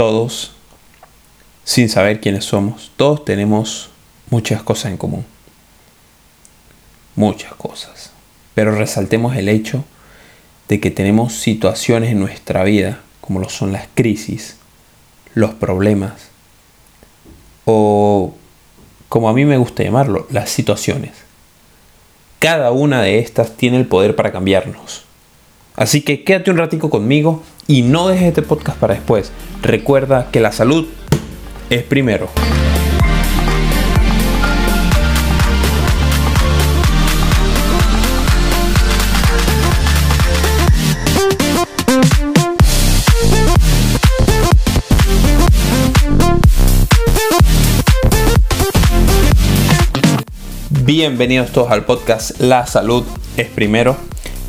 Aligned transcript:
todos, 0.00 0.52
sin 1.62 1.90
saber 1.90 2.22
quiénes 2.22 2.46
somos, 2.46 2.90
todos 2.96 3.22
tenemos 3.22 3.90
muchas 4.30 4.62
cosas 4.62 4.92
en 4.92 4.96
común. 4.96 5.26
Muchas 7.16 7.52
cosas. 7.52 8.10
Pero 8.54 8.74
resaltemos 8.74 9.36
el 9.36 9.50
hecho 9.50 9.84
de 10.68 10.80
que 10.80 10.90
tenemos 10.90 11.34
situaciones 11.34 12.12
en 12.12 12.18
nuestra 12.18 12.64
vida, 12.64 13.02
como 13.20 13.40
lo 13.40 13.50
son 13.50 13.72
las 13.72 13.88
crisis, 13.94 14.56
los 15.34 15.52
problemas, 15.52 16.30
o 17.66 18.32
como 19.10 19.28
a 19.28 19.34
mí 19.34 19.44
me 19.44 19.58
gusta 19.58 19.82
llamarlo, 19.82 20.26
las 20.30 20.48
situaciones. 20.48 21.12
Cada 22.38 22.70
una 22.70 23.02
de 23.02 23.18
estas 23.18 23.54
tiene 23.54 23.76
el 23.76 23.84
poder 23.84 24.16
para 24.16 24.32
cambiarnos. 24.32 25.04
Así 25.76 26.00
que 26.00 26.24
quédate 26.24 26.50
un 26.50 26.56
ratico 26.56 26.88
conmigo 26.88 27.42
y 27.70 27.82
no 27.82 28.08
dejes 28.08 28.26
este 28.26 28.42
podcast 28.42 28.76
para 28.80 28.94
después. 28.94 29.30
Recuerda 29.62 30.32
que 30.32 30.40
la 30.40 30.50
salud 30.50 30.88
es 31.70 31.84
primero. 31.84 32.28
Bienvenidos 50.70 51.52
todos 51.52 51.70
al 51.70 51.84
podcast 51.84 52.40
La 52.40 52.66
salud 52.66 53.04
es 53.36 53.46
primero, 53.46 53.96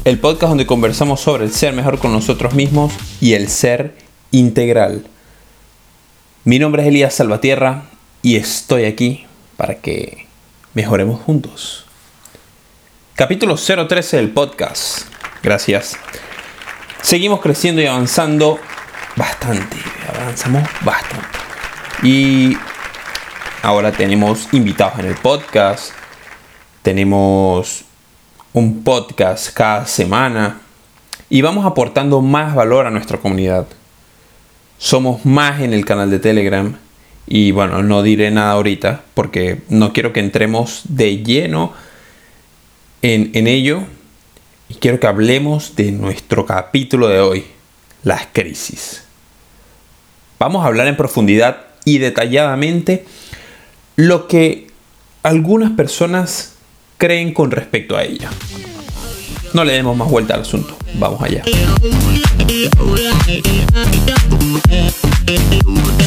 el 0.04 0.20
podcast 0.20 0.50
donde 0.50 0.66
conversamos 0.66 1.20
sobre 1.20 1.46
el 1.46 1.54
ser 1.54 1.74
mejor 1.74 2.00
con 2.00 2.12
nosotros 2.12 2.54
mismos 2.54 2.94
y 3.20 3.34
el 3.34 3.50
ser 3.50 3.96
integral. 4.32 5.06
Mi 6.44 6.58
nombre 6.58 6.82
es 6.82 6.88
Elías 6.88 7.14
Salvatierra 7.14 7.84
y 8.22 8.36
estoy 8.36 8.86
aquí 8.86 9.26
para 9.58 9.76
que 9.76 10.26
mejoremos 10.74 11.22
juntos. 11.22 11.86
Capítulo 13.16 13.56
013 13.56 14.18
del 14.18 14.32
podcast. 14.32 15.06
Gracias. 15.44 15.98
Seguimos 17.02 17.42
creciendo 17.42 17.82
y 17.82 17.86
avanzando 17.86 18.60
bastante. 19.16 19.78
Avanzamos 20.20 20.68
bastante. 20.84 21.38
Y 22.04 22.58
ahora 23.62 23.92
tenemos 23.92 24.48
invitados 24.52 25.00
en 25.00 25.06
el 25.06 25.16
podcast 25.16 25.94
tenemos 26.82 27.84
un 28.54 28.84
podcast 28.84 29.54
cada 29.54 29.86
semana 29.86 30.62
y 31.30 31.42
vamos 31.42 31.66
aportando 31.66 32.22
más 32.22 32.54
valor 32.54 32.86
a 32.86 32.92
nuestra 32.92 33.18
comunidad. 33.18 33.66
Somos 34.78 35.26
más 35.26 35.62
en 35.62 35.74
el 35.74 35.86
canal 35.86 36.10
de 36.10 36.20
Telegram 36.20 36.76
y 37.28 37.52
bueno, 37.52 37.82
no 37.82 38.04
diré 38.04 38.30
nada 38.32 38.52
ahorita 38.52 39.04
porque 39.14 39.62
no 39.70 39.94
quiero 39.94 40.12
que 40.12 40.20
entremos 40.20 40.82
de 40.90 41.24
lleno 41.24 41.74
en, 43.02 43.32
en 43.34 43.48
ello 43.48 43.84
y 44.68 44.76
quiero 44.76 45.00
que 45.00 45.08
hablemos 45.08 45.76
de 45.76 45.92
nuestro 45.94 46.46
capítulo 46.46 47.08
de 47.08 47.20
hoy, 47.22 47.46
las 48.04 48.28
crisis. 48.34 49.04
Vamos 50.40 50.64
a 50.64 50.68
hablar 50.68 50.88
en 50.88 50.98
profundidad 50.98 51.68
y 51.86 52.00
detalladamente 52.00 53.06
lo 53.96 54.28
que 54.28 54.68
algunas 55.24 55.72
personas 55.72 56.56
creen 57.02 57.34
con 57.34 57.50
respecto 57.50 57.98
a 57.98 58.04
ella. 58.04 58.30
No 59.56 59.64
le 59.64 59.74
demos 59.74 59.98
más 59.98 60.08
vuelta 60.08 60.36
al 60.36 60.42
asunto, 60.42 60.78
vamos 61.00 61.20
allá. 61.20 61.44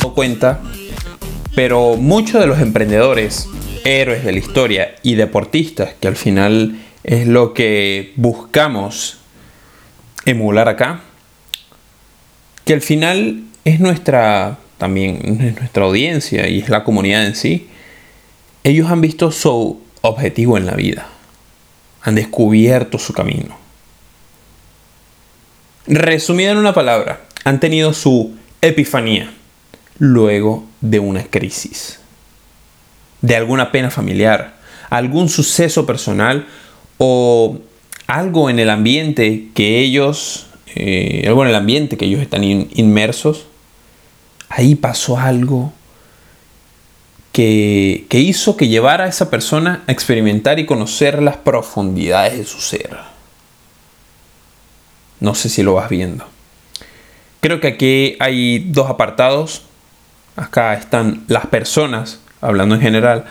No 0.00 0.14
cuenta, 0.14 0.60
pero 1.56 1.96
muchos 1.96 2.40
de 2.40 2.46
los 2.46 2.60
emprendedores, 2.60 3.48
héroes 3.82 4.24
de 4.24 4.30
la 4.30 4.38
historia 4.38 4.94
y 5.02 5.16
deportistas, 5.16 5.94
que 5.98 6.06
al 6.06 6.14
final 6.14 6.78
es 7.02 7.26
lo 7.26 7.54
que 7.54 8.12
buscamos 8.14 9.18
emular 10.26 10.68
acá, 10.68 11.00
que 12.64 12.72
al 12.72 12.82
final 12.82 13.42
es 13.64 13.80
nuestra 13.80 14.58
también 14.78 15.40
es 15.42 15.56
nuestra 15.58 15.84
audiencia 15.86 16.46
y 16.46 16.60
es 16.60 16.68
la 16.68 16.84
comunidad 16.84 17.26
en 17.26 17.34
sí. 17.34 17.66
Ellos 18.62 18.90
han 18.90 19.00
visto 19.00 19.32
su 19.32 19.83
objetivo 20.04 20.58
en 20.58 20.66
la 20.66 20.74
vida. 20.74 21.08
Han 22.02 22.14
descubierto 22.14 22.98
su 22.98 23.12
camino. 23.14 23.56
Resumido 25.86 26.52
en 26.52 26.58
una 26.58 26.74
palabra, 26.74 27.24
han 27.44 27.58
tenido 27.58 27.94
su 27.94 28.34
epifanía 28.60 29.32
luego 29.98 30.64
de 30.80 30.98
una 30.98 31.24
crisis, 31.24 32.00
de 33.22 33.36
alguna 33.36 33.72
pena 33.72 33.90
familiar, 33.90 34.56
algún 34.90 35.28
suceso 35.28 35.86
personal 35.86 36.46
o 36.98 37.58
algo 38.06 38.50
en 38.50 38.58
el 38.58 38.68
ambiente 38.68 39.48
que 39.54 39.80
ellos, 39.80 40.46
eh, 40.74 41.24
algo 41.26 41.44
en 41.44 41.48
el 41.48 41.54
ambiente 41.54 41.96
que 41.96 42.04
ellos 42.04 42.20
están 42.20 42.44
inmersos, 42.44 43.46
ahí 44.50 44.74
pasó 44.74 45.18
algo 45.18 45.72
que, 47.34 48.06
hizo 48.12 48.56
que 48.56 48.68
llevara 48.68 49.04
a 49.04 49.08
esa 49.08 49.28
persona 49.28 49.82
a 49.88 49.92
experimentar 49.92 50.60
y 50.60 50.66
conocer 50.66 51.20
las 51.20 51.36
profundidades 51.36 52.38
de 52.38 52.44
su 52.44 52.60
ser. 52.60 52.96
No 55.18 55.34
sé 55.34 55.48
si 55.48 55.64
lo 55.64 55.74
vas 55.74 55.88
viendo. 55.88 56.24
Creo 57.40 57.58
que 57.58 57.66
aquí 57.66 58.16
hay 58.20 58.60
dos 58.70 58.88
apartados. 58.88 59.62
Acá 60.36 60.74
están 60.74 61.24
las 61.26 61.46
personas, 61.48 62.20
hablando 62.40 62.76
en 62.76 62.80
general, 62.80 63.24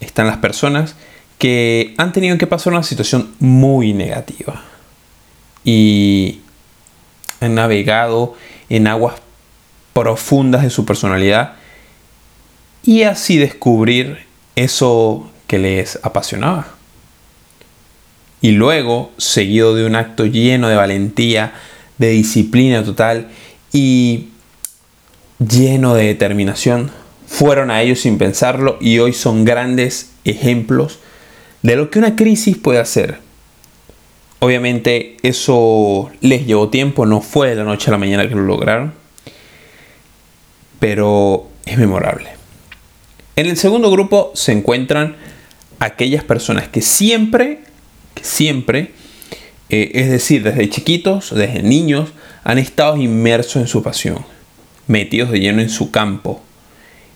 están 0.00 0.26
las 0.26 0.38
personas 0.38 0.96
que 1.36 1.94
han 1.98 2.12
tenido 2.12 2.38
que 2.38 2.46
pasar 2.46 2.72
una 2.72 2.82
situación 2.82 3.34
muy 3.40 3.92
negativa 3.92 4.62
y 5.64 6.40
han 7.40 7.56
navegado 7.56 8.36
en 8.70 8.86
aguas 8.86 9.16
profundas 9.92 10.62
de 10.62 10.70
su 10.70 10.86
personalidad 10.86 11.56
y 12.84 13.02
así 13.02 13.38
descubrir 13.38 14.18
eso 14.56 15.30
que 15.46 15.58
les 15.58 15.98
apasionaba. 16.02 16.68
Y 18.40 18.52
luego, 18.52 19.10
seguido 19.16 19.74
de 19.74 19.86
un 19.86 19.96
acto 19.96 20.26
lleno 20.26 20.68
de 20.68 20.76
valentía, 20.76 21.54
de 21.96 22.10
disciplina 22.10 22.84
total 22.84 23.28
y 23.72 24.28
lleno 25.38 25.94
de 25.94 26.06
determinación, 26.06 26.90
fueron 27.26 27.70
a 27.70 27.80
ellos 27.80 28.00
sin 28.00 28.18
pensarlo 28.18 28.76
y 28.80 28.98
hoy 28.98 29.14
son 29.14 29.44
grandes 29.44 30.10
ejemplos 30.24 30.98
de 31.62 31.76
lo 31.76 31.90
que 31.90 31.98
una 31.98 32.16
crisis 32.16 32.58
puede 32.58 32.80
hacer. 32.80 33.18
Obviamente 34.40 35.16
eso 35.22 36.10
les 36.20 36.46
llevó 36.46 36.68
tiempo, 36.68 37.06
no 37.06 37.22
fue 37.22 37.48
de 37.48 37.54
la 37.54 37.64
noche 37.64 37.88
a 37.88 37.92
la 37.92 37.98
mañana 37.98 38.28
que 38.28 38.34
lo 38.34 38.42
lograron, 38.42 38.92
pero 40.78 41.48
es 41.64 41.78
memorable. 41.78 42.43
En 43.36 43.46
el 43.46 43.56
segundo 43.56 43.90
grupo 43.90 44.30
se 44.34 44.52
encuentran 44.52 45.16
aquellas 45.80 46.22
personas 46.22 46.68
que 46.68 46.82
siempre, 46.82 47.60
siempre, 48.22 48.92
eh, 49.70 49.90
es 49.94 50.08
decir, 50.08 50.44
desde 50.44 50.70
chiquitos, 50.70 51.34
desde 51.34 51.64
niños, 51.64 52.10
han 52.44 52.58
estado 52.58 52.96
inmersos 52.96 53.56
en 53.56 53.66
su 53.66 53.82
pasión, 53.82 54.24
metidos 54.86 55.32
de 55.32 55.40
lleno 55.40 55.60
en 55.62 55.68
su 55.68 55.90
campo 55.90 56.42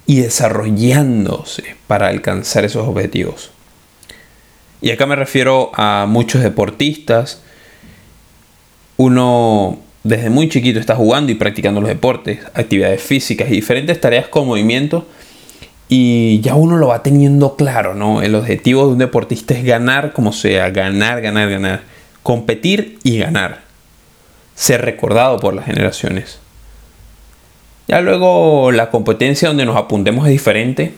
y 0.07 0.21
desarrollándose 0.21 1.77
para 1.87 2.09
alcanzar 2.09 2.65
esos 2.65 2.89
objetivos. 2.89 3.51
Y 4.81 4.91
acá 4.91 5.07
me 5.07 5.15
refiero 5.15 5.71
a 5.75 6.07
muchos 6.09 6.43
deportistas. 6.43 7.43
Uno 8.97 9.79
desde 10.03 10.31
muy 10.31 10.49
chiquito 10.49 10.81
está 10.81 10.97
jugando 10.97 11.31
y 11.31 11.37
practicando 11.37 11.81
los 11.81 11.89
deportes, 11.89 12.41
actividades 12.55 13.03
físicas 13.03 13.49
y 13.51 13.53
diferentes 13.53 14.01
tareas 14.01 14.27
con 14.27 14.49
movimientos 14.49 15.05
y 15.89 16.41
ya 16.41 16.55
uno 16.55 16.77
lo 16.77 16.89
va 16.89 17.03
teniendo 17.03 17.57
claro, 17.57 17.95
¿no? 17.95 18.21
El 18.21 18.35
objetivo 18.35 18.87
de 18.87 18.93
un 18.93 18.99
deportista 18.99 19.55
es 19.55 19.65
ganar 19.65 20.13
como 20.13 20.33
sea, 20.33 20.69
ganar, 20.71 21.23
ganar, 21.23 21.49
ganar. 21.49 21.83
Competir 22.23 22.99
y 23.05 23.19
ganar. 23.19 23.63
Ser 24.55 24.83
recordado 24.83 25.39
por 25.39 25.55
las 25.55 25.65
generaciones. 25.65 26.41
Ya 27.87 28.03
luego 28.03 28.71
la 28.71 28.91
competencia 28.91 29.49
donde 29.49 29.65
nos 29.65 29.77
apuntemos 29.77 30.27
es 30.27 30.33
diferente. 30.33 30.93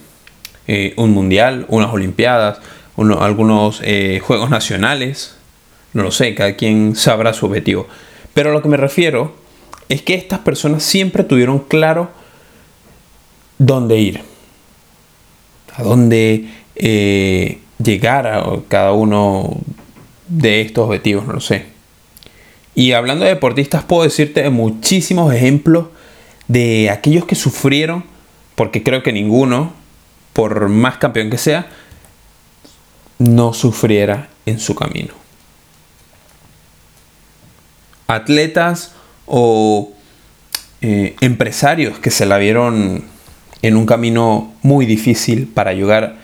Eh, 0.67 0.93
un 0.97 1.13
mundial, 1.13 1.67
unas 1.69 1.93
olimpiadas, 1.93 2.59
algunos 2.97 3.81
eh, 3.85 4.21
juegos 4.21 4.51
nacionales. 4.51 5.37
No 5.93 6.03
lo 6.03 6.11
sé, 6.11 6.35
cada 6.35 6.57
quien 6.57 6.97
sabrá 6.97 7.33
su 7.33 7.47
objetivo. 7.47 7.87
Pero 8.35 8.51
a 8.51 8.53
lo 8.53 8.61
que 8.61 8.69
me 8.69 8.77
refiero 8.77 9.37
es 9.89 10.03
que 10.03 10.15
estas 10.15 10.41
personas 10.41 10.83
siempre 10.83 11.23
tuvieron 11.23 11.61
claro 11.61 12.11
dónde 13.59 13.99
ir 13.99 14.30
a 15.75 15.83
dónde 15.83 16.49
eh, 16.75 17.59
cada 18.69 18.93
uno 18.93 19.59
de 20.29 20.61
estos 20.61 20.87
objetivos, 20.87 21.27
no 21.27 21.35
lo 21.35 21.41
sé. 21.41 21.67
Y 22.75 22.93
hablando 22.93 23.25
de 23.25 23.31
deportistas, 23.33 23.85
puedo 23.85 24.05
decirte 24.05 24.49
muchísimos 24.51 25.35
ejemplos 25.35 25.87
de 26.49 26.91
aquellos 26.91 27.25
que 27.25 27.35
sufrieron, 27.35 28.05
porque 28.55 28.83
creo 28.83 29.03
que 29.03 29.13
ninguno, 29.13 29.73
por 30.33 30.69
más 30.69 30.99
campeón 30.99 31.31
que 31.31 31.39
sea, 31.39 31.69
no 33.19 33.53
sufriera 33.53 34.29
en 34.47 34.59
su 34.59 34.75
camino. 34.75 35.15
Atletas 38.07 38.93
o 39.27 39.93
eh, 40.81 41.17
empresarios 41.21 41.99
que 41.99 42.11
se 42.11 42.27
la 42.27 42.39
vieron 42.39 43.05
en 43.63 43.77
un 43.77 43.87
camino 43.87 44.53
muy 44.63 44.87
difícil 44.87 45.47
para 45.47 45.73
llegar, 45.73 46.17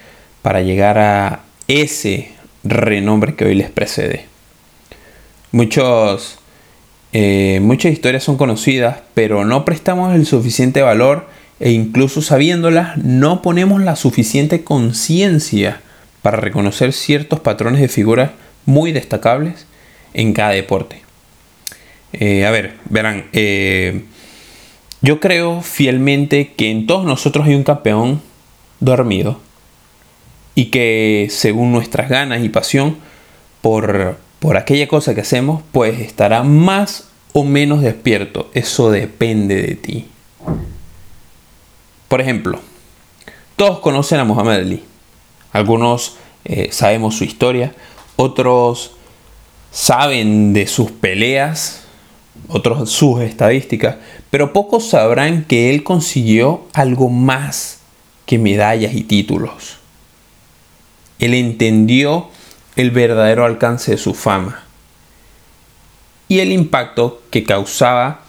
para 0.43 0.63
llegar 0.63 0.99
a 0.99 1.41
ese 1.69 2.31
renombre 2.65 3.35
que 3.35 3.45
hoy 3.45 3.55
les 3.55 3.71
precede. 3.71 4.27
Muchos, 5.53 6.39
eh, 7.13 7.61
muchas 7.63 7.93
historias 7.93 8.25
son 8.25 8.37
conocidas, 8.37 8.99
pero 9.15 9.45
no 9.45 9.65
prestamos 9.65 10.15
el 10.15 10.27
suficiente 10.27 10.83
valor 10.83 11.29
e 11.61 11.71
incluso 11.71 12.21
sabiéndolas 12.21 12.99
no 12.99 13.43
ponemos 13.43 13.83
la 13.83 13.97
suficiente 13.97 14.65
conciencia 14.65 15.81
para 16.23 16.39
reconocer 16.39 16.93
ciertos 16.93 17.41
patrones 17.41 17.81
de 17.81 17.89
figuras 17.89 18.31
muy 18.67 18.93
destacables 18.93 19.67
en 20.13 20.33
cada 20.33 20.51
deporte. 20.51 21.03
Eh, 22.13 22.47
a 22.47 22.51
ver, 22.51 22.75
verán, 22.89 23.27
eh, 23.33 24.03
yo 25.07 25.21
creo 25.21 25.63
fielmente 25.63 26.55
que 26.55 26.69
en 26.69 26.89
todos 26.89 27.05
nosotros 27.05 27.47
hay 27.47 27.55
un 27.55 27.63
campeón 27.63 28.21
dormido 28.81 29.39
y 30.57 30.65
que 30.67 31.29
según 31.31 31.71
nuestras 31.71 32.09
ganas 32.09 32.43
y 32.43 32.49
pasión 32.49 32.97
por, 33.63 34.19
por 34.41 34.57
aquella 34.57 34.89
cosa 34.89 35.15
que 35.15 35.21
hacemos, 35.21 35.63
pues 35.71 36.01
estará 36.01 36.43
más 36.43 37.09
o 37.33 37.45
menos 37.45 37.83
despierto. 37.83 38.51
Eso 38.53 38.91
depende 38.91 39.63
de 39.63 39.77
ti. 39.77 40.09
Por 42.09 42.21
ejemplo, 42.21 42.59
todos 43.55 43.79
conocen 43.79 44.19
a 44.19 44.25
Muhammad 44.25 44.57
Ali. 44.57 44.83
Algunos 45.53 46.17
eh, 46.45 46.71
sabemos 46.73 47.15
su 47.15 47.23
historia, 47.23 47.77
otros 48.17 48.97
saben 49.71 50.53
de 50.53 50.67
sus 50.67 50.91
peleas, 50.91 51.85
otros 52.49 52.91
sus 52.91 53.21
estadísticas, 53.21 53.97
pero 54.31 54.53
pocos 54.53 54.89
sabrán 54.89 55.45
que 55.45 55.71
él 55.71 55.83
consiguió 55.83 56.67
algo 56.73 57.09
más 57.09 57.81
que 58.27 58.39
medallas 58.39 58.95
y 58.95 59.03
títulos. 59.03 59.79
Él 61.19 61.35
entendió 61.35 62.29
el 62.75 62.91
verdadero 62.91 63.45
alcance 63.45 63.93
de 63.93 63.99
su 63.99 64.15
fama 64.15 64.65
y 66.29 66.41
el 66.41 66.53
impacto 66.53 67.23
que 67.31 67.45
causaba 67.45 68.23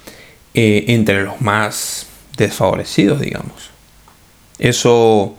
eh, 0.54 0.86
entre 0.90 1.24
los 1.24 1.42
más 1.42 2.08
desfavorecidos, 2.38 3.20
digamos. 3.20 3.72
Eso 4.60 5.36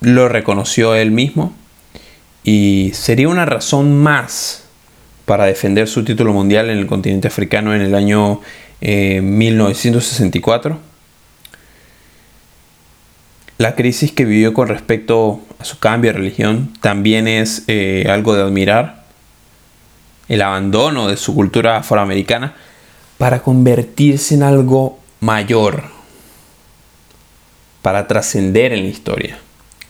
lo 0.00 0.28
reconoció 0.28 0.94
él 0.94 1.10
mismo 1.10 1.54
y 2.44 2.92
sería 2.94 3.28
una 3.28 3.46
razón 3.46 3.96
más 3.98 4.64
para 5.28 5.44
defender 5.44 5.86
su 5.88 6.04
título 6.04 6.32
mundial 6.32 6.70
en 6.70 6.78
el 6.78 6.86
continente 6.86 7.28
africano 7.28 7.74
en 7.74 7.82
el 7.82 7.94
año 7.94 8.40
1964. 8.80 10.74
Eh, 10.74 10.78
La 13.58 13.74
crisis 13.74 14.10
que 14.10 14.24
vivió 14.24 14.54
con 14.54 14.68
respecto 14.68 15.42
a 15.58 15.66
su 15.66 15.78
cambio 15.80 16.12
de 16.12 16.18
religión 16.18 16.72
también 16.80 17.28
es 17.28 17.64
eh, 17.66 18.06
algo 18.08 18.34
de 18.34 18.42
admirar. 18.42 19.04
El 20.30 20.40
abandono 20.40 21.08
de 21.08 21.18
su 21.18 21.34
cultura 21.34 21.76
afroamericana 21.76 22.54
para 23.18 23.40
convertirse 23.40 24.34
en 24.34 24.42
algo 24.42 24.98
mayor, 25.20 25.84
para 27.82 28.06
trascender 28.06 28.72
en 28.72 28.84
la 28.84 28.88
historia. 28.88 29.38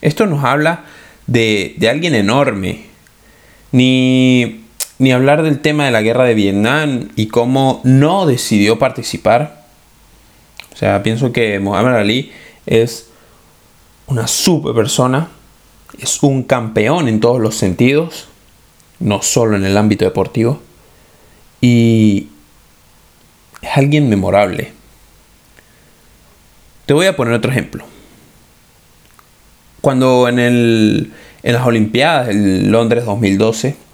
Esto 0.01 0.25
nos 0.25 0.43
habla 0.43 0.83
de, 1.27 1.75
de 1.77 1.89
alguien 1.89 2.13
enorme. 2.13 2.87
Ni 3.71 4.58
ni 4.99 5.13
hablar 5.13 5.43
del 5.43 5.61
tema 5.61 5.85
de 5.85 5.91
la 5.91 6.01
guerra 6.01 6.25
de 6.25 6.33
Vietnam 6.35 7.09
y 7.15 7.27
cómo 7.27 7.81
no 7.85 8.25
decidió 8.25 8.77
participar. 8.77 9.63
O 10.73 10.75
sea, 10.75 11.01
pienso 11.01 11.31
que 11.31 11.59
Muhammad 11.59 11.97
Ali 11.97 12.31
es 12.65 13.09
una 14.07 14.27
super 14.27 14.75
persona, 14.75 15.29
es 15.97 16.21
un 16.21 16.43
campeón 16.43 17.07
en 17.07 17.21
todos 17.21 17.39
los 17.39 17.55
sentidos, 17.55 18.27
no 18.99 19.21
solo 19.21 19.55
en 19.55 19.65
el 19.65 19.77
ámbito 19.77 20.03
deportivo, 20.03 20.61
y 21.61 22.27
es 23.61 23.69
alguien 23.75 24.09
memorable. 24.09 24.73
Te 26.85 26.93
voy 26.93 27.05
a 27.05 27.15
poner 27.15 27.35
otro 27.35 27.51
ejemplo. 27.51 27.85
Cuando 29.79 30.27
en, 30.27 30.39
el, 30.39 31.13
en 31.43 31.53
las 31.53 31.65
Olimpiadas, 31.65 32.29
en 32.29 32.69
Londres 32.69 33.05
2012, 33.05 33.88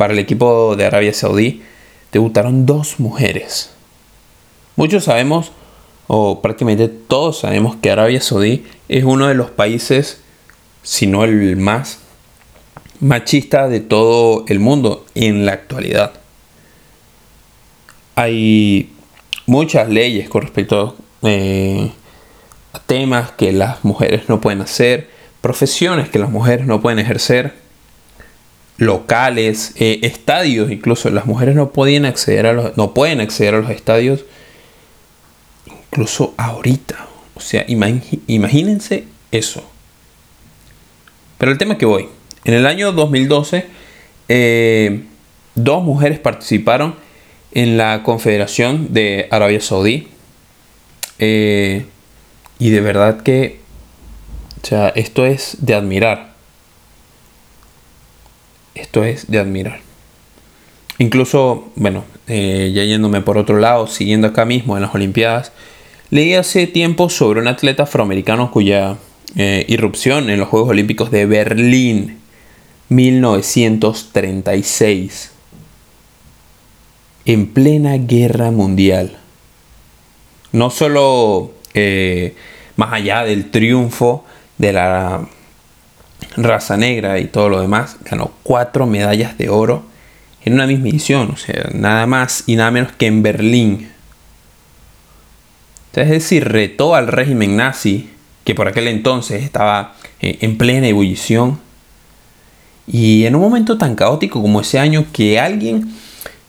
para 0.00 0.14
el 0.14 0.18
equipo 0.18 0.76
de 0.76 0.86
Arabia 0.86 1.12
Saudí 1.12 1.60
debutaron 2.10 2.64
dos 2.64 3.00
mujeres. 3.00 3.74
Muchos 4.74 5.04
sabemos, 5.04 5.52
o 6.06 6.40
prácticamente 6.40 6.88
todos 6.88 7.40
sabemos, 7.40 7.76
que 7.76 7.90
Arabia 7.90 8.22
Saudí 8.22 8.64
es 8.88 9.04
uno 9.04 9.26
de 9.28 9.34
los 9.34 9.50
países, 9.50 10.22
si 10.82 11.06
no 11.06 11.24
el 11.24 11.58
más 11.58 11.98
machista 13.00 13.68
de 13.68 13.80
todo 13.80 14.46
el 14.48 14.58
mundo 14.58 15.04
en 15.14 15.44
la 15.44 15.52
actualidad. 15.52 16.14
Hay 18.14 18.94
muchas 19.44 19.90
leyes 19.90 20.30
con 20.30 20.40
respecto 20.40 20.96
eh, 21.20 21.92
a 22.72 22.78
temas 22.78 23.32
que 23.32 23.52
las 23.52 23.84
mujeres 23.84 24.30
no 24.30 24.40
pueden 24.40 24.62
hacer, 24.62 25.10
profesiones 25.42 26.08
que 26.08 26.18
las 26.18 26.30
mujeres 26.30 26.64
no 26.64 26.80
pueden 26.80 27.00
ejercer 27.00 27.68
locales, 28.80 29.74
eh, 29.76 30.00
estadios, 30.02 30.70
incluso 30.70 31.10
las 31.10 31.26
mujeres 31.26 31.54
no 31.54 31.70
podían 31.70 32.06
acceder 32.06 32.46
a 32.46 32.54
los, 32.54 32.76
no 32.78 32.94
pueden 32.94 33.20
acceder 33.20 33.54
a 33.54 33.58
los 33.58 33.70
estadios, 33.70 34.24
incluso 35.66 36.32
ahorita. 36.38 37.06
O 37.34 37.40
sea, 37.40 37.64
imagínense 37.68 39.04
eso. 39.32 39.62
Pero 41.36 41.52
el 41.52 41.58
tema 41.58 41.76
que 41.76 41.84
voy, 41.84 42.08
en 42.44 42.54
el 42.54 42.66
año 42.66 42.92
2012, 42.92 43.66
eh, 44.28 45.02
dos 45.54 45.84
mujeres 45.84 46.18
participaron 46.18 46.96
en 47.52 47.76
la 47.76 48.02
Confederación 48.02 48.94
de 48.94 49.28
Arabia 49.30 49.60
Saudí. 49.60 50.08
Eh, 51.18 51.84
y 52.58 52.70
de 52.70 52.80
verdad 52.80 53.22
que, 53.22 53.60
o 54.62 54.66
sea, 54.66 54.88
esto 54.88 55.26
es 55.26 55.58
de 55.60 55.74
admirar. 55.74 56.29
Esto 58.80 59.04
es 59.04 59.30
de 59.30 59.38
admirar. 59.38 59.78
Incluso, 60.98 61.70
bueno, 61.76 62.04
eh, 62.26 62.72
ya 62.74 62.82
yéndome 62.84 63.20
por 63.20 63.38
otro 63.38 63.58
lado, 63.58 63.86
siguiendo 63.86 64.26
acá 64.28 64.44
mismo 64.44 64.76
en 64.76 64.82
las 64.82 64.92
Olimpiadas, 64.94 65.52
leí 66.10 66.34
hace 66.34 66.66
tiempo 66.66 67.08
sobre 67.10 67.40
un 67.40 67.48
atleta 67.48 67.84
afroamericano 67.84 68.50
cuya 68.50 68.96
eh, 69.36 69.64
irrupción 69.68 70.28
en 70.30 70.40
los 70.40 70.48
Juegos 70.48 70.70
Olímpicos 70.70 71.10
de 71.10 71.26
Berlín 71.26 72.18
1936, 72.88 75.32
en 77.26 77.48
plena 77.48 77.98
guerra 77.98 78.50
mundial. 78.50 79.18
No 80.52 80.70
solo 80.70 81.52
eh, 81.74 82.34
más 82.76 82.92
allá 82.92 83.24
del 83.24 83.50
triunfo 83.50 84.24
de 84.58 84.72
la 84.72 85.28
raza 86.36 86.76
negra 86.76 87.18
y 87.18 87.26
todo 87.26 87.48
lo 87.48 87.60
demás, 87.60 87.96
ganó 88.04 88.32
cuatro 88.42 88.86
medallas 88.86 89.36
de 89.38 89.48
oro 89.48 89.84
en 90.44 90.54
una 90.54 90.66
misma 90.66 90.88
edición, 90.88 91.30
o 91.32 91.36
sea, 91.36 91.70
nada 91.74 92.06
más 92.06 92.44
y 92.46 92.56
nada 92.56 92.70
menos 92.70 92.92
que 92.92 93.06
en 93.06 93.22
Berlín. 93.22 93.88
Es 95.92 96.08
decir, 96.08 96.48
retó 96.48 96.94
al 96.94 97.08
régimen 97.08 97.56
nazi, 97.56 98.10
que 98.44 98.54
por 98.54 98.68
aquel 98.68 98.88
entonces 98.88 99.42
estaba 99.42 99.94
eh, 100.20 100.38
en 100.40 100.56
plena 100.56 100.86
ebullición. 100.86 101.58
Y 102.86 103.24
en 103.26 103.34
un 103.34 103.42
momento 103.42 103.76
tan 103.76 103.96
caótico 103.96 104.40
como 104.40 104.60
ese 104.60 104.78
año, 104.78 105.06
que 105.12 105.38
alguien, 105.38 105.92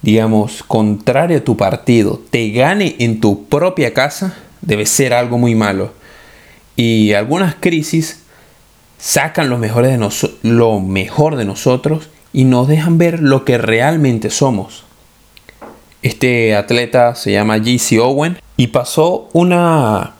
digamos, 0.01 0.63
contrario 0.63 1.39
a 1.39 1.43
tu 1.43 1.57
partido, 1.57 2.21
te 2.29 2.49
gane 2.51 2.95
en 2.99 3.19
tu 3.19 3.45
propia 3.45 3.93
casa, 3.93 4.37
debe 4.61 4.85
ser 4.85 5.13
algo 5.13 5.37
muy 5.37 5.53
malo. 5.53 5.93
Y 6.75 7.13
algunas 7.13 7.55
crisis 7.55 8.20
sacan 9.01 9.49
lo, 9.49 9.57
mejor 9.57 9.87
de 9.87 10.09
lo 10.43 10.79
mejor 10.79 11.35
de 11.35 11.43
nosotros 11.43 12.09
y 12.31 12.45
nos 12.45 12.67
dejan 12.67 12.99
ver 12.99 13.19
lo 13.19 13.43
que 13.43 13.57
realmente 13.57 14.29
somos. 14.29 14.83
Este 16.03 16.55
atleta 16.55 17.15
se 17.15 17.31
llama 17.31 17.57
JC 17.57 17.99
Owen 17.99 18.37
y 18.57 18.67
pasó 18.67 19.29
una 19.33 20.13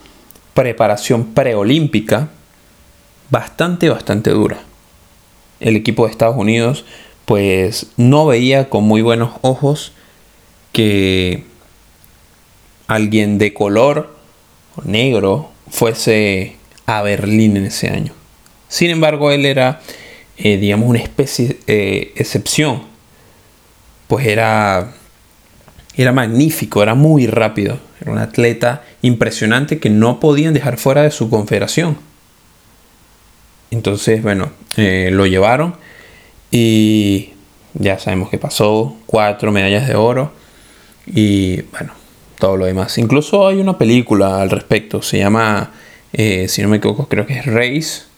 preparación 0.56 1.28
preolímpica 1.28 2.30
bastante, 3.30 3.88
bastante 3.90 4.32
dura. 4.32 4.60
El 5.60 5.76
equipo 5.76 6.06
de 6.06 6.12
Estados 6.12 6.36
Unidos 6.36 6.84
pues 7.26 7.92
no 7.98 8.26
veía 8.26 8.68
con 8.68 8.84
muy 8.84 9.04
buenos 9.04 9.34
ojos 9.42 9.94
que 10.72 11.46
alguien 12.88 13.38
de 13.38 13.54
color 13.54 14.16
negro 14.84 15.52
fuese 15.70 16.56
a 16.88 17.04
Berlín 17.04 17.58
en 17.58 17.66
ese 17.66 17.90
año. 17.90 18.21
Sin 18.72 18.90
embargo, 18.90 19.32
él 19.32 19.46
era, 19.46 19.82
eh, 20.38 20.56
digamos, 20.56 20.88
una 20.88 21.00
especie 21.00 21.58
de 21.68 22.14
excepción, 22.16 22.84
pues 24.08 24.26
era, 24.26 24.94
era 25.98 26.14
magnífico, 26.14 26.82
era 26.82 26.96
muy 26.96 27.28
rápido, 27.28 27.80
era 28.00 28.14
un 28.14 28.18
atleta 28.18 28.82
impresionante 29.02 29.80
que 29.80 29.90
no 29.90 30.22
podían 30.22 30.54
dejar 30.54 30.78
fuera 30.78 31.04
de 31.04 31.12
su 31.12 31.30
confederación. 31.30 31.98
Entonces, 33.72 34.24
bueno, 34.24 34.54
eh, 34.78 35.10
lo 35.12 35.26
llevaron 35.26 35.76
y 36.50 37.32
ya 37.74 38.00
sabemos 38.00 38.30
que 38.30 38.38
pasó, 38.38 38.96
cuatro 39.06 39.52
medallas 39.52 39.86
de 39.86 39.96
oro 39.96 40.32
y 41.06 41.64
bueno, 41.74 41.92
todo 42.40 42.56
lo 42.56 42.68
demás. 42.68 42.98
Incluso 42.98 43.46
hay 43.46 43.58
una 43.58 43.78
película 43.78 44.42
al 44.42 44.50
respecto, 44.50 45.02
se 45.02 45.18
llama, 45.18 45.72
eh, 46.14 46.48
si 46.48 46.62
no 46.62 46.70
me 46.70 46.78
equivoco, 46.78 47.10
creo 47.10 47.26
que 47.26 47.38
es 47.38 47.46
Race, 47.46 48.11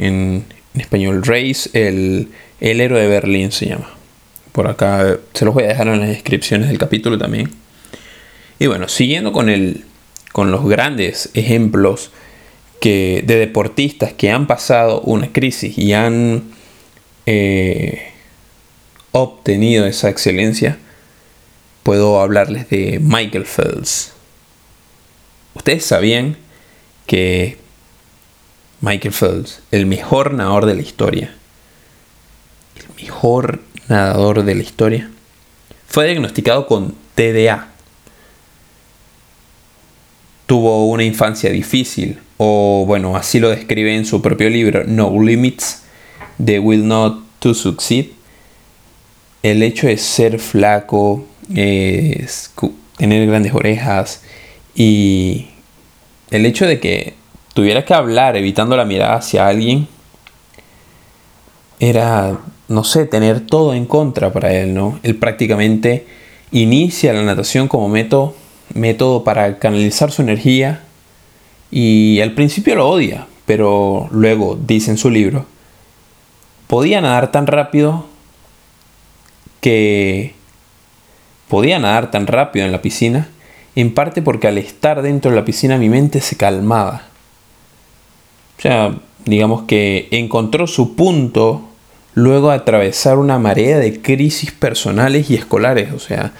en, 0.00 0.44
español 0.74 1.22
Race, 1.24 1.68
el, 1.72 2.28
el 2.60 2.80
héroe 2.80 3.00
de 3.00 3.08
Berlín 3.08 3.52
se 3.52 3.66
llama. 3.66 3.90
Por 4.52 4.66
acá 4.68 5.18
se 5.34 5.44
los 5.44 5.54
voy 5.54 5.64
a 5.64 5.68
dejar 5.68 5.88
en 5.88 6.00
las 6.00 6.08
descripciones 6.08 6.68
del 6.68 6.78
capítulo 6.78 7.18
también. 7.18 7.50
Y 8.58 8.66
bueno, 8.66 8.88
siguiendo 8.88 9.32
con, 9.32 9.48
el, 9.48 9.84
con 10.32 10.50
los 10.50 10.68
grandes 10.68 11.30
ejemplos 11.34 12.10
que, 12.80 13.22
de 13.26 13.36
deportistas 13.36 14.12
que 14.12 14.30
han 14.30 14.46
pasado 14.46 15.00
una 15.02 15.32
crisis 15.32 15.78
y 15.78 15.92
han 15.92 16.44
eh, 17.26 18.10
obtenido 19.12 19.86
esa 19.86 20.08
excelencia, 20.08 20.78
puedo 21.82 22.20
hablarles 22.20 22.68
de 22.70 22.98
Michael 23.00 23.44
Phelps. 23.44 24.12
Ustedes 25.54 25.84
sabían 25.84 26.36
que 27.06 27.56
Michael 28.80 29.12
Phelps, 29.12 29.60
el 29.70 29.86
mejor 29.86 30.32
nadador 30.32 30.66
de 30.66 30.74
la 30.74 30.82
historia, 30.82 31.34
el 32.76 33.02
mejor 33.02 33.60
nadador 33.88 34.42
de 34.42 34.54
la 34.54 34.62
historia, 34.62 35.10
fue 35.86 36.06
diagnosticado 36.06 36.66
con 36.66 36.94
TDA. 37.14 37.68
Tuvo 40.46 40.88
una 40.88 41.04
infancia 41.04 41.50
difícil, 41.50 42.18
o 42.38 42.84
bueno, 42.86 43.16
así 43.16 43.38
lo 43.38 43.50
describe 43.50 43.94
en 43.94 44.06
su 44.06 44.22
propio 44.22 44.48
libro, 44.48 44.84
No 44.84 45.22
Limits, 45.22 45.82
The 46.42 46.58
Will 46.58 46.86
Not 46.86 47.22
to 47.38 47.54
Succeed. 47.54 48.06
El 49.42 49.62
hecho 49.62 49.86
de 49.86 49.98
ser 49.98 50.38
flaco, 50.38 51.26
tener 51.46 53.26
grandes 53.26 53.54
orejas 53.54 54.22
y 54.74 55.48
el 56.30 56.46
hecho 56.46 56.66
de 56.66 56.80
que 56.80 57.19
tuviera 57.54 57.84
que 57.84 57.94
hablar 57.94 58.36
evitando 58.36 58.76
la 58.76 58.84
mirada 58.84 59.16
hacia 59.16 59.46
alguien 59.46 59.88
era, 61.78 62.38
no 62.68 62.84
sé, 62.84 63.06
tener 63.06 63.40
todo 63.46 63.74
en 63.74 63.86
contra 63.86 64.32
para 64.32 64.52
él, 64.52 64.74
¿no? 64.74 65.00
Él 65.02 65.16
prácticamente 65.16 66.06
inicia 66.52 67.12
la 67.12 67.22
natación 67.22 67.68
como 67.68 67.88
método, 67.88 68.34
método 68.74 69.24
para 69.24 69.58
canalizar 69.58 70.12
su 70.12 70.22
energía 70.22 70.82
y 71.70 72.20
al 72.20 72.32
principio 72.32 72.74
lo 72.74 72.88
odia, 72.88 73.26
pero 73.46 74.08
luego 74.10 74.58
dice 74.66 74.90
en 74.90 74.98
su 74.98 75.10
libro, 75.10 75.46
podía 76.66 77.00
nadar 77.00 77.32
tan 77.32 77.46
rápido 77.46 78.06
que 79.60 80.34
podía 81.48 81.78
nadar 81.78 82.10
tan 82.10 82.26
rápido 82.26 82.66
en 82.66 82.72
la 82.72 82.82
piscina, 82.82 83.28
en 83.74 83.94
parte 83.94 84.22
porque 84.22 84.48
al 84.48 84.58
estar 84.58 85.02
dentro 85.02 85.30
de 85.30 85.36
la 85.36 85.44
piscina 85.44 85.78
mi 85.78 85.88
mente 85.88 86.20
se 86.20 86.36
calmaba. 86.36 87.09
O 88.60 88.62
sea, 88.62 88.94
digamos 89.24 89.62
que 89.62 90.08
encontró 90.10 90.66
su 90.66 90.94
punto 90.94 91.66
luego 92.12 92.50
de 92.50 92.56
atravesar 92.56 93.16
una 93.16 93.38
marea 93.38 93.78
de 93.78 94.02
crisis 94.02 94.52
personales 94.52 95.30
y 95.30 95.34
escolares. 95.34 95.94
O 95.94 95.98
sea, 95.98 96.34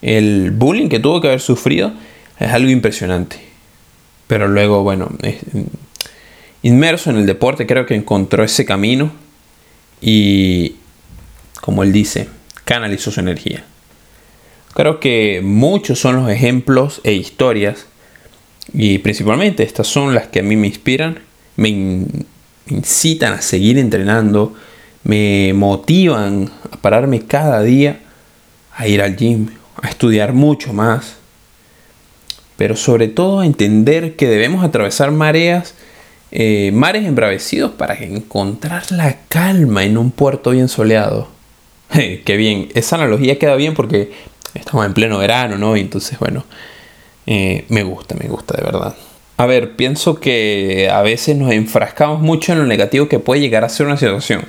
el 0.00 0.50
bullying 0.50 0.88
que 0.88 0.98
tuvo 0.98 1.20
que 1.20 1.28
haber 1.28 1.40
sufrido 1.40 1.92
es 2.40 2.50
algo 2.50 2.68
impresionante. 2.68 3.36
Pero 4.26 4.48
luego, 4.48 4.82
bueno, 4.82 5.08
inmerso 6.64 7.10
en 7.10 7.18
el 7.18 7.26
deporte, 7.26 7.64
creo 7.64 7.86
que 7.86 7.94
encontró 7.94 8.42
ese 8.42 8.64
camino 8.64 9.12
y, 10.00 10.74
como 11.60 11.84
él 11.84 11.92
dice, 11.92 12.28
canalizó 12.64 13.12
su 13.12 13.20
energía. 13.20 13.64
Creo 14.74 14.98
que 14.98 15.40
muchos 15.44 16.00
son 16.00 16.16
los 16.16 16.28
ejemplos 16.28 17.00
e 17.04 17.12
historias, 17.12 17.86
y 18.74 18.98
principalmente 18.98 19.62
estas 19.62 19.86
son 19.86 20.12
las 20.12 20.26
que 20.26 20.40
a 20.40 20.42
mí 20.42 20.56
me 20.56 20.66
inspiran, 20.66 21.20
me, 21.56 22.06
incitan 22.66 23.34
a 23.34 23.42
seguir 23.42 23.78
entrenando, 23.78 24.54
me 25.04 25.52
motivan 25.54 26.50
a 26.70 26.76
pararme 26.76 27.22
cada 27.22 27.62
día, 27.62 28.00
a 28.74 28.86
ir 28.86 29.02
al 29.02 29.16
gym, 29.16 29.48
a 29.80 29.88
estudiar 29.88 30.32
mucho 30.32 30.72
más, 30.72 31.16
pero 32.56 32.76
sobre 32.76 33.08
todo 33.08 33.40
a 33.40 33.46
entender 33.46 34.16
que 34.16 34.28
debemos 34.28 34.64
atravesar 34.64 35.10
mareas, 35.10 35.74
eh, 36.30 36.70
mares 36.72 37.04
embravecidos 37.04 37.72
para 37.72 37.94
encontrar 37.94 38.90
la 38.92 39.18
calma 39.28 39.84
en 39.84 39.98
un 39.98 40.10
puerto 40.10 40.50
bien 40.50 40.68
soleado. 40.68 41.28
qué 42.24 42.36
bien, 42.36 42.68
esa 42.74 42.96
analogía 42.96 43.38
queda 43.38 43.56
bien 43.56 43.74
porque 43.74 44.12
estamos 44.54 44.86
en 44.86 44.94
pleno 44.94 45.18
verano, 45.18 45.58
¿no? 45.58 45.76
Entonces, 45.76 46.18
bueno, 46.18 46.44
eh, 47.26 47.64
me 47.68 47.82
gusta, 47.82 48.14
me 48.14 48.28
gusta 48.28 48.56
de 48.56 48.64
verdad. 48.64 48.94
A 49.42 49.46
ver, 49.46 49.74
pienso 49.74 50.20
que 50.20 50.88
a 50.88 51.02
veces 51.02 51.36
nos 51.36 51.50
enfrascamos 51.50 52.20
mucho 52.20 52.52
en 52.52 52.60
lo 52.60 52.64
negativo 52.64 53.08
que 53.08 53.18
puede 53.18 53.40
llegar 53.40 53.64
a 53.64 53.68
ser 53.68 53.86
una 53.86 53.96
situación. 53.96 54.44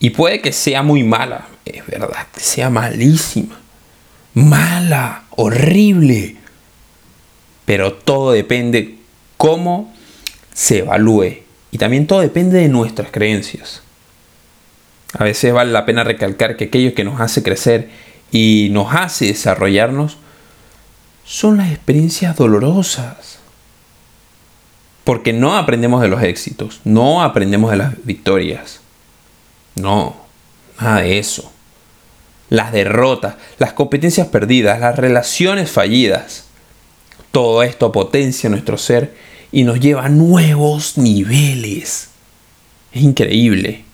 Y 0.00 0.10
puede 0.10 0.40
que 0.40 0.50
sea 0.50 0.82
muy 0.82 1.04
mala, 1.04 1.46
es 1.64 1.86
verdad, 1.86 2.26
que 2.34 2.40
sea 2.40 2.68
malísima. 2.68 3.60
Mala, 4.34 5.22
horrible. 5.30 6.34
Pero 7.64 7.92
todo 7.92 8.32
depende 8.32 8.96
cómo 9.36 9.94
se 10.52 10.78
evalúe. 10.78 11.44
Y 11.70 11.78
también 11.78 12.08
todo 12.08 12.22
depende 12.22 12.58
de 12.58 12.68
nuestras 12.68 13.12
creencias. 13.12 13.82
A 15.16 15.22
veces 15.22 15.52
vale 15.52 15.70
la 15.70 15.86
pena 15.86 16.02
recalcar 16.02 16.56
que 16.56 16.64
aquello 16.64 16.92
que 16.92 17.04
nos 17.04 17.20
hace 17.20 17.44
crecer 17.44 17.88
y 18.32 18.66
nos 18.72 18.92
hace 18.92 19.26
desarrollarnos 19.26 20.16
son 21.24 21.58
las 21.58 21.70
experiencias 21.70 22.34
dolorosas. 22.34 23.35
Porque 25.06 25.32
no 25.32 25.56
aprendemos 25.56 26.02
de 26.02 26.08
los 26.08 26.20
éxitos, 26.20 26.80
no 26.82 27.22
aprendemos 27.22 27.70
de 27.70 27.76
las 27.76 28.04
victorias. 28.04 28.80
No, 29.76 30.16
nada 30.80 31.02
de 31.02 31.20
eso. 31.20 31.52
Las 32.50 32.72
derrotas, 32.72 33.36
las 33.58 33.72
competencias 33.72 34.26
perdidas, 34.26 34.80
las 34.80 34.96
relaciones 34.96 35.70
fallidas. 35.70 36.46
Todo 37.30 37.62
esto 37.62 37.92
potencia 37.92 38.50
nuestro 38.50 38.78
ser 38.78 39.14
y 39.52 39.62
nos 39.62 39.78
lleva 39.78 40.06
a 40.06 40.08
nuevos 40.08 40.98
niveles. 40.98 42.08
Es 42.90 43.02
increíble. 43.02 43.84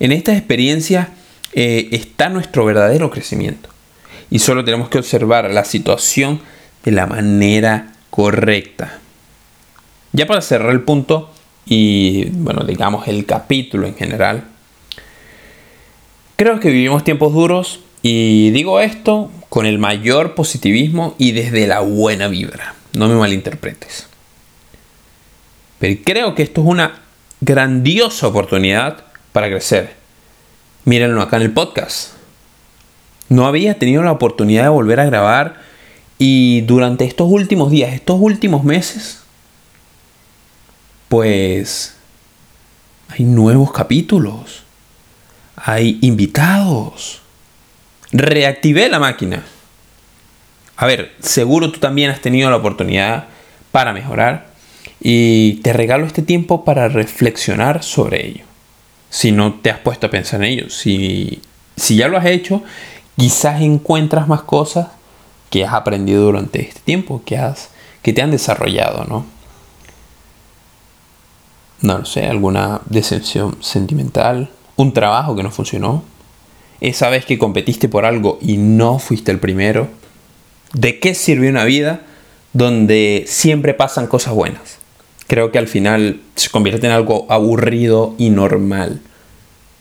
En 0.00 0.12
estas 0.12 0.36
experiencias 0.36 1.08
eh, 1.54 1.88
está 1.92 2.28
nuestro 2.28 2.66
verdadero 2.66 3.10
crecimiento. 3.10 3.70
Y 4.28 4.40
solo 4.40 4.66
tenemos 4.66 4.90
que 4.90 4.98
observar 4.98 5.50
la 5.50 5.64
situación 5.64 6.42
de 6.84 6.90
la 6.90 7.06
manera 7.06 7.94
correcta. 8.10 8.98
Ya 10.12 10.26
para 10.26 10.40
cerrar 10.40 10.70
el 10.70 10.82
punto 10.82 11.30
y, 11.66 12.30
bueno, 12.30 12.64
digamos 12.64 13.08
el 13.08 13.26
capítulo 13.26 13.86
en 13.86 13.94
general, 13.94 14.44
creo 16.36 16.60
que 16.60 16.70
vivimos 16.70 17.04
tiempos 17.04 17.32
duros 17.32 17.80
y 18.02 18.50
digo 18.50 18.80
esto 18.80 19.30
con 19.48 19.66
el 19.66 19.78
mayor 19.78 20.34
positivismo 20.34 21.14
y 21.18 21.32
desde 21.32 21.66
la 21.66 21.80
buena 21.80 22.28
vibra. 22.28 22.74
No 22.94 23.08
me 23.08 23.14
malinterpretes. 23.14 24.06
Pero 25.78 26.00
creo 26.04 26.34
que 26.34 26.42
esto 26.42 26.62
es 26.62 26.66
una 26.66 27.02
grandiosa 27.40 28.26
oportunidad 28.26 29.04
para 29.32 29.48
crecer 29.48 29.98
mírenlo 30.88 31.20
acá 31.20 31.36
en 31.36 31.42
el 31.42 31.52
podcast. 31.52 32.14
No 33.28 33.46
había 33.46 33.78
tenido 33.78 34.02
la 34.02 34.12
oportunidad 34.12 34.62
de 34.62 34.68
volver 34.70 35.00
a 35.00 35.04
grabar 35.04 35.56
y 36.18 36.62
durante 36.62 37.04
estos 37.04 37.30
últimos 37.30 37.70
días, 37.70 37.92
estos 37.92 38.16
últimos 38.18 38.64
meses, 38.64 39.22
pues 41.08 41.96
hay 43.08 43.24
nuevos 43.24 43.72
capítulos, 43.72 44.64
hay 45.56 45.98
invitados. 46.02 47.22
Reactivé 48.12 48.88
la 48.88 48.98
máquina. 48.98 49.44
A 50.76 50.86
ver, 50.86 51.14
seguro 51.20 51.72
tú 51.72 51.80
también 51.80 52.10
has 52.10 52.20
tenido 52.20 52.50
la 52.50 52.56
oportunidad 52.56 53.26
para 53.72 53.92
mejorar 53.92 54.48
y 55.00 55.54
te 55.56 55.72
regalo 55.72 56.06
este 56.06 56.22
tiempo 56.22 56.64
para 56.64 56.88
reflexionar 56.88 57.82
sobre 57.82 58.26
ello 58.26 58.48
si 59.10 59.32
no 59.32 59.54
te 59.54 59.70
has 59.70 59.78
puesto 59.78 60.06
a 60.06 60.10
pensar 60.10 60.42
en 60.42 60.52
ello. 60.52 60.70
Si, 60.70 61.40
si 61.76 61.96
ya 61.96 62.08
lo 62.08 62.18
has 62.18 62.26
hecho, 62.26 62.62
quizás 63.16 63.62
encuentras 63.62 64.28
más 64.28 64.42
cosas 64.42 64.88
que 65.50 65.64
has 65.64 65.72
aprendido 65.72 66.24
durante 66.24 66.60
este 66.60 66.80
tiempo, 66.80 67.22
que, 67.24 67.38
has, 67.38 67.70
que 68.02 68.12
te 68.12 68.22
han 68.22 68.30
desarrollado, 68.30 69.04
¿no? 69.04 69.24
No 71.80 71.98
lo 71.98 72.04
sé, 72.04 72.26
alguna 72.26 72.80
decepción 72.86 73.56
sentimental, 73.60 74.50
un 74.76 74.92
trabajo 74.92 75.36
que 75.36 75.42
no 75.42 75.50
funcionó, 75.50 76.02
esa 76.80 77.08
vez 77.08 77.24
que 77.24 77.38
competiste 77.38 77.88
por 77.88 78.04
algo 78.04 78.38
y 78.40 78.56
no 78.56 78.98
fuiste 78.98 79.30
el 79.30 79.38
primero. 79.38 79.88
¿De 80.72 80.98
qué 81.00 81.14
sirve 81.14 81.48
una 81.48 81.64
vida 81.64 82.02
donde 82.52 83.24
siempre 83.26 83.74
pasan 83.74 84.06
cosas 84.06 84.34
buenas? 84.34 84.78
Creo 85.26 85.52
que 85.52 85.58
al 85.58 85.68
final 85.68 86.20
se 86.36 86.50
convierte 86.50 86.86
en 86.86 86.92
algo 86.92 87.26
aburrido 87.28 88.14
y 88.18 88.30
normal. 88.30 89.00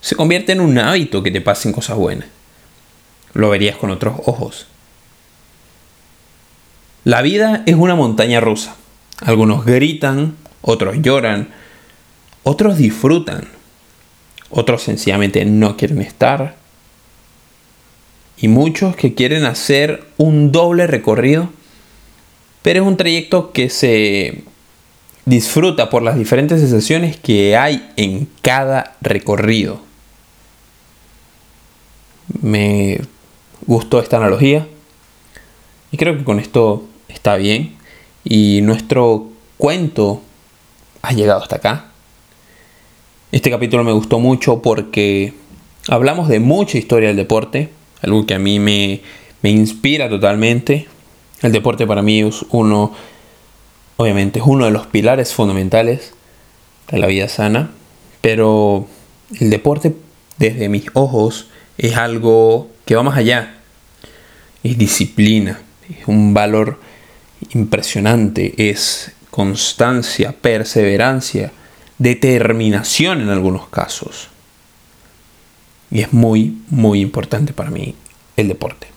Se 0.01 0.16
convierte 0.16 0.51
en 0.51 0.62
un 0.62 0.77
hábito 0.77 1.24
que 1.24 1.32
te 1.32 1.42
pasen 1.42 1.72
cosas 1.72 1.98
buenas. 1.98 2.27
Lo 3.34 3.50
verías 3.50 3.77
con 3.77 3.89
otros 3.92 4.20
ojos. 4.25 4.68
La 7.04 7.22
vida 7.22 7.63
es 7.66 7.75
una 7.75 7.96
montaña 7.96 8.39
rusa. 8.39 8.75
Algunos 9.22 9.66
gritan, 9.66 10.36
otros 10.62 10.98
lloran, 11.01 11.50
otros 12.48 12.77
disfrutan, 12.77 13.46
otros 14.50 14.82
sencillamente 14.82 15.44
no 15.44 15.75
quieren 15.75 16.01
estar. 16.01 16.56
Y 18.38 18.48
muchos 18.48 18.96
que 18.96 19.13
quieren 19.13 19.44
hacer 19.44 20.06
un 20.16 20.54
doble 20.54 20.88
recorrido, 20.88 21.50
pero 22.62 22.82
es 22.82 22.88
un 22.88 22.96
trayecto 22.96 23.51
que 23.51 23.70
se 23.70 24.44
disfruta 25.25 25.89
por 25.89 26.04
las 26.04 26.16
diferentes 26.16 26.62
sensaciones 26.62 27.18
que 27.18 27.58
hay 27.58 27.92
en 27.98 28.30
cada 28.42 28.96
recorrido. 29.01 29.82
Me 32.42 33.01
gustó 33.66 34.00
esta 34.00 34.18
analogía 34.18 34.68
y 35.92 35.98
creo 35.98 36.18
que 36.18 36.24
con 36.24 36.39
esto 36.39 36.88
está 37.10 37.36
bien. 37.36 37.75
Y 38.24 38.62
nuestro 38.62 39.32
cuento 39.58 40.22
ha 41.01 41.12
llegado 41.12 41.42
hasta 41.42 41.58
acá. 41.58 41.92
Este 43.30 43.50
capítulo 43.50 43.84
me 43.84 43.92
gustó 43.92 44.20
mucho 44.20 44.62
porque 44.62 45.34
hablamos 45.90 46.30
de 46.30 46.40
mucha 46.40 46.78
historia 46.78 47.10
del 47.10 47.18
deporte, 47.18 47.70
algo 48.02 48.26
que 48.26 48.36
a 48.36 48.40
mí 48.40 48.58
me, 48.58 49.02
me 49.42 49.50
inspira 49.50 50.08
totalmente. 50.08 50.88
El 51.42 51.52
deporte 51.52 51.86
para 51.86 52.02
mí 52.02 52.22
es 52.22 52.46
uno, 52.52 52.94
obviamente, 53.98 54.40
es 54.40 54.46
uno 54.48 54.64
de 54.64 54.72
los 54.72 54.88
pilares 54.88 55.34
fundamentales 55.34 56.14
de 56.90 57.00
la 57.00 57.08
vida 57.08 57.28
sana, 57.28 57.72
pero 58.22 58.88
el 59.42 59.50
deporte 59.50 59.94
desde 60.38 60.70
mis 60.70 60.86
ojos 60.94 61.50
es 61.78 61.98
algo 61.98 62.70
que 62.86 62.96
va 62.96 63.04
más 63.04 63.18
allá. 63.18 63.58
Es 64.64 64.78
disciplina, 64.78 65.60
es 65.90 66.08
un 66.08 66.34
valor 66.34 66.80
impresionante, 67.54 68.70
es 68.70 69.12
constancia, 69.32 70.32
perseverancia, 70.32 71.52
determinación 71.98 73.22
en 73.22 73.30
algunos 73.30 73.68
casos. 73.68 74.30
Y 75.89 76.01
es 76.01 76.13
muy, 76.13 76.62
muy 76.70 77.01
importante 77.01 77.54
para 77.54 77.72
mí 77.72 77.96
el 78.36 78.48
deporte. 78.48 78.88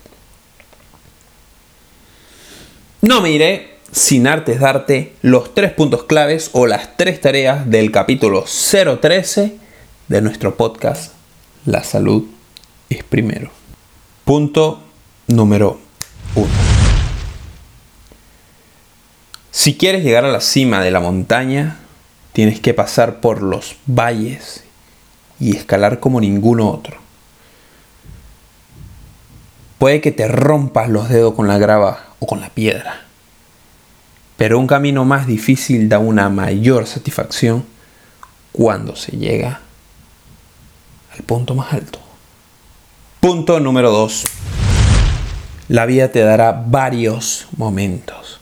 No 3.02 3.20
me 3.20 3.30
iré 3.30 3.78
sin 3.92 4.26
antes 4.26 4.60
darte 4.60 5.14
los 5.22 5.54
tres 5.54 5.72
puntos 5.72 6.04
claves 6.04 6.50
o 6.52 6.66
las 6.66 6.96
tres 6.96 7.20
tareas 7.20 7.68
del 7.68 7.90
capítulo 7.90 8.44
013 8.44 9.56
de 10.08 10.20
nuestro 10.20 10.56
podcast 10.56 11.12
La 11.64 11.82
salud 11.82 12.26
es 12.88 13.02
primero. 13.02 13.50
Punto 14.24 14.82
número 15.26 15.80
uno. 16.34 16.48
Si 19.50 19.76
quieres 19.76 20.04
llegar 20.04 20.24
a 20.24 20.30
la 20.30 20.40
cima 20.40 20.80
de 20.80 20.90
la 20.90 21.00
montaña, 21.00 21.79
tienes 22.32 22.60
que 22.60 22.74
pasar 22.74 23.20
por 23.20 23.42
los 23.42 23.76
valles 23.86 24.64
y 25.38 25.56
escalar 25.56 26.00
como 26.00 26.20
ninguno 26.20 26.70
otro. 26.70 26.98
Puede 29.78 30.00
que 30.00 30.12
te 30.12 30.28
rompas 30.28 30.88
los 30.88 31.08
dedos 31.08 31.34
con 31.34 31.48
la 31.48 31.58
grava 31.58 32.06
o 32.18 32.26
con 32.26 32.40
la 32.40 32.50
piedra, 32.50 33.02
pero 34.36 34.58
un 34.58 34.66
camino 34.66 35.04
más 35.04 35.26
difícil 35.26 35.88
da 35.88 35.98
una 35.98 36.28
mayor 36.28 36.86
satisfacción 36.86 37.64
cuando 38.52 38.96
se 38.96 39.12
llega 39.12 39.60
al 41.16 41.22
punto 41.24 41.54
más 41.54 41.72
alto. 41.72 41.98
Punto 43.20 43.60
número 43.60 43.90
2. 43.90 44.24
La 45.68 45.86
vida 45.86 46.10
te 46.10 46.20
dará 46.20 46.52
varios 46.52 47.46
momentos 47.56 48.40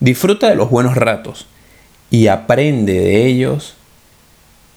Disfruta 0.00 0.48
de 0.48 0.54
los 0.54 0.70
buenos 0.70 0.96
ratos 0.96 1.46
y 2.10 2.26
aprende 2.26 2.94
de 2.94 3.26
ellos 3.26 3.74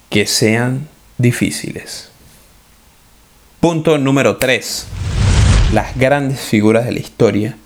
que 0.09 0.27
sean 0.27 0.87
difíciles. 1.17 2.09
Punto 3.59 3.97
número 3.97 4.37
3. 4.37 4.85
Las 5.73 5.97
grandes 5.97 6.39
figuras 6.41 6.85
de 6.85 6.91
la 6.91 6.99
historia 6.99 7.57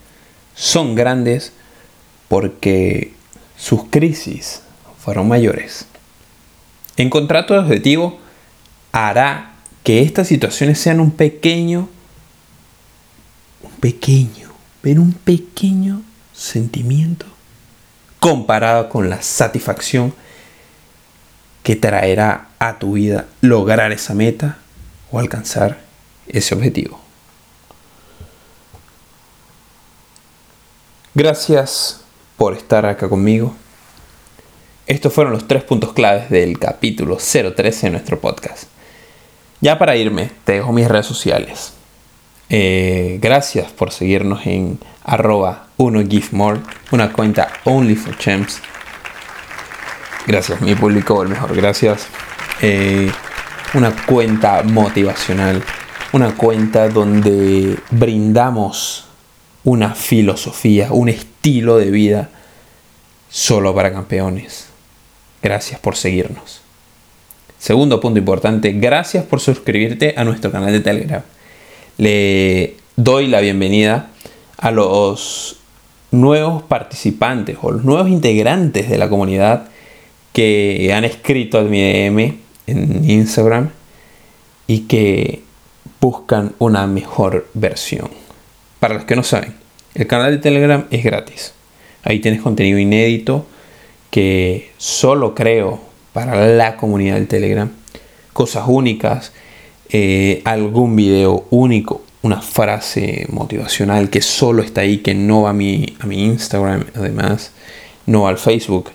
son 0.56 0.96
grandes 0.96 1.52
porque 2.30 3.14
sus 3.58 3.84
crisis 3.90 4.62
fueron 4.98 5.28
mayores. 5.28 5.88
Encontrar 6.96 7.46
tu 7.46 7.54
objetivo 7.54 8.20
hará 8.94 9.56
que 9.84 10.02
estas 10.02 10.28
situaciones 10.28 10.80
sean 10.80 11.00
un 11.00 11.12
pequeño, 11.12 11.90
un 13.62 13.72
pequeño, 13.80 14.52
pero 14.82 15.02
un 15.02 15.14
pequeño 15.14 16.02
sentimiento 16.34 17.37
comparado 18.30 18.90
con 18.90 19.10
la 19.10 19.22
satisfacción 19.22 20.14
que 21.64 21.78
traerá 21.78 22.50
a 22.60 22.78
tu 22.78 22.92
vida 22.92 23.26
lograr 23.40 23.94
esa 23.94 24.14
meta 24.14 24.58
o 25.12 25.20
alcanzar 25.20 25.80
ese 26.28 26.54
objetivo. 26.54 27.00
Gracias 31.16 32.02
por 32.36 32.54
estar 32.54 32.86
acá 32.86 33.08
conmigo. 33.08 33.56
Estos 34.88 35.14
fueron 35.14 35.32
los 35.32 35.48
tres 35.48 35.64
puntos 35.64 35.94
claves 35.94 36.30
del 36.30 36.60
capítulo 36.60 37.16
013 37.16 37.88
de 37.88 37.92
nuestro 37.92 38.20
podcast. 38.20 38.66
Ya 39.62 39.80
para 39.80 39.96
irme, 39.96 40.32
te 40.44 40.52
dejo 40.52 40.74
mis 40.74 40.90
redes 40.90 41.06
sociales. 41.06 41.72
Eh, 42.50 43.20
gracias 43.22 43.72
por 43.72 43.94
seguirnos 43.94 44.46
en 44.46 44.80
arroba 45.08 45.68
1gifmore, 45.78 46.60
una 46.92 47.12
cuenta 47.12 47.52
only 47.64 47.96
for 47.96 48.16
champs. 48.18 48.60
Gracias, 50.28 50.62
mi 50.62 50.76
público, 50.76 51.24
el 51.24 51.30
mejor, 51.30 51.56
gracias. 51.56 52.08
Eh, 52.62 53.10
una 53.74 53.96
cuenta 54.06 54.62
motivacional, 54.64 55.64
una 56.12 56.36
cuenta 56.36 56.90
donde 56.90 57.78
brindamos 57.90 59.06
una 59.64 59.96
filosofía, 59.96 60.92
un 60.92 61.10
estilo 61.10 61.78
de 61.78 61.90
vida 61.90 62.30
solo 63.30 63.74
para 63.74 63.94
campeones. 63.94 64.68
Gracias 65.42 65.80
por 65.80 65.96
seguirnos. 65.96 66.62
Segundo 67.60 68.00
punto 68.02 68.20
importante, 68.20 68.74
gracias 68.74 69.24
por 69.24 69.40
suscribirte 69.40 70.14
a 70.18 70.26
nuestro 70.26 70.52
canal 70.52 70.72
de 70.72 70.80
Telegram. 70.82 71.24
Le 71.98 72.76
doy 72.98 73.28
la 73.28 73.40
bienvenida 73.40 74.10
a 74.58 74.72
los 74.72 75.58
nuevos 76.12 76.64
participantes 76.64 77.58
o 77.62 77.72
los 77.72 77.84
nuevos 77.84 78.10
integrantes 78.10 78.90
de 78.90 78.98
la 78.98 79.10
comunidad 79.10 79.70
que 80.34 80.92
han 80.94 81.04
escrito 81.04 81.60
a 81.60 81.64
mi 81.64 81.82
DM 81.82 82.38
en 82.68 83.10
Instagram 83.10 83.70
y 84.68 84.82
que 84.82 85.42
buscan 86.00 86.54
una 86.60 86.88
mejor 86.88 87.48
versión. 87.54 88.10
Para 88.80 88.96
los 88.96 89.06
que 89.06 89.16
no 89.16 89.24
saben, 89.24 89.56
el 89.96 90.08
canal 90.08 90.32
de 90.32 90.38
Telegram 90.38 90.86
es 90.92 91.04
gratis. 91.04 91.54
Ahí 92.04 92.20
tienes 92.20 92.42
contenido 92.42 92.78
inédito 92.78 93.46
que 94.12 94.72
solo 94.78 95.34
creo 95.34 95.82
para 96.14 96.48
la 96.48 96.78
comunidad 96.78 97.16
del 97.16 97.28
Telegram. 97.28 97.72
Cosas 98.34 98.66
únicas, 98.68 99.34
eh, 99.90 100.42
algún 100.46 100.96
video 100.96 101.46
único 101.50 102.04
una 102.22 102.42
frase 102.42 103.26
motivacional 103.30 104.10
que 104.10 104.22
solo 104.22 104.64
está 104.64 104.82
ahí, 104.82 105.00
que 105.00 105.14
no 105.14 105.44
va 105.44 105.52
a 105.52 105.54
mi, 105.54 105.96
a 106.00 106.06
mi 106.06 106.26
Instagram, 106.26 106.86
además, 106.96 107.52
no 108.06 108.24
va 108.24 108.30
al 108.30 108.38
Facebook, 108.38 108.92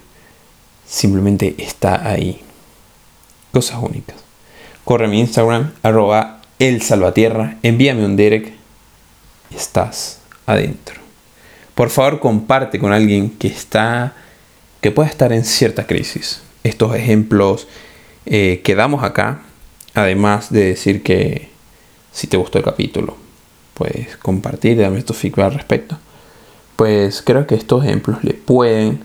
simplemente 0.87 1.55
está 1.59 2.09
ahí. 2.09 2.41
Cosas 3.53 3.79
únicas. 3.81 4.17
Corre 4.85 5.07
a 5.07 5.09
mi 5.09 5.21
Instagram, 5.21 5.73
arroba 5.83 6.41
el 6.59 6.83
salvatierra, 6.83 7.59
envíame 7.63 8.05
un 8.05 8.17
direct 8.17 8.63
estás 9.55 10.19
adentro. 10.47 10.97
Por 11.75 11.91
favor, 11.91 12.21
comparte 12.21 12.79
con 12.79 12.93
alguien 12.93 13.31
que 13.31 13.49
está, 13.49 14.15
que 14.81 14.91
pueda 14.91 15.09
estar 15.09 15.33
en 15.33 15.45
cierta 15.45 15.87
crisis. 15.87 16.43
Estos 16.65 16.95
ejemplos 16.95 17.69
eh, 18.27 18.61
que 18.63 18.75
damos 18.75 19.05
acá, 19.05 19.43
además 19.95 20.51
de 20.51 20.65
decir 20.65 21.03
que 21.03 21.52
si 22.13 22.27
te 22.27 22.37
gustó 22.37 22.59
el 22.59 22.65
capítulo, 22.65 23.17
puedes 23.75 24.17
compartir 24.19 24.73
y 24.73 24.83
darme 24.83 25.03
tu 25.03 25.15
feedback 25.15 25.47
al 25.47 25.55
respecto. 25.55 25.99
pues 26.77 27.23
creo 27.23 27.47
que 27.47 27.55
estos 27.55 27.85
ejemplos 27.85 28.25
le 28.25 28.35
pueden, 28.35 29.05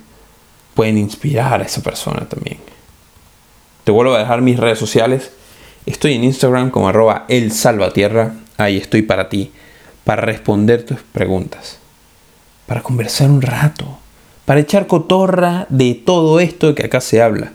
pueden 0.74 0.98
inspirar 0.98 1.62
a 1.62 1.66
esa 1.66 1.82
persona 1.84 2.28
también. 2.28 2.58
Te 3.84 3.92
vuelvo 3.92 4.16
a 4.16 4.20
dejar 4.20 4.42
mis 4.42 4.60
redes 4.60 4.80
sociales. 4.80 5.32
Estoy 5.86 6.16
en 6.16 6.24
Instagram 6.24 6.72
como 6.72 6.90
arroba 6.90 7.26
el 7.30 7.52
salvatierra. 7.52 8.34
Ahí 8.58 8.78
estoy 8.78 9.04
para 9.04 9.30
ti, 9.30 9.52
para 10.04 10.24
responder 10.24 10.86
tus 10.86 11.00
preguntas, 11.02 11.78
para 12.66 12.82
conversar 12.82 13.30
un 13.30 13.42
rato, 13.42 14.00
para 14.46 14.60
echar 14.60 14.88
cotorra 14.88 15.68
de 15.70 15.94
todo 15.94 16.40
esto 16.40 16.74
que 16.74 16.86
acá 16.86 17.00
se 17.00 17.22
habla. 17.22 17.54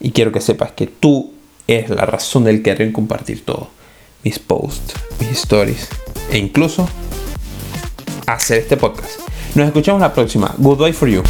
Y 0.00 0.12
quiero 0.12 0.32
que 0.32 0.40
sepas 0.40 0.72
que 0.72 0.86
tú 0.86 1.32
es 1.66 1.90
la 1.90 2.06
razón 2.06 2.44
del 2.44 2.62
querer 2.62 2.92
compartir 2.92 3.44
todo. 3.44 3.75
Mis 4.26 4.40
posts, 4.40 4.94
mis 5.20 5.38
stories 5.38 5.88
e 6.32 6.38
incluso 6.38 6.88
hacer 8.26 8.58
este 8.58 8.76
podcast. 8.76 9.20
Nos 9.54 9.68
escuchamos 9.68 10.00
la 10.00 10.12
próxima. 10.12 10.52
Goodbye 10.58 10.92
for 10.92 11.08
you. 11.08 11.22